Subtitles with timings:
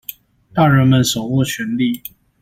[0.55, 2.01] 大人們手握權利